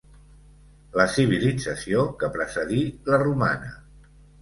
La 1.01 1.05
civilització 1.17 2.07
que 2.25 2.33
precedí 2.39 2.83
la 3.13 3.25
romana. 3.29 3.75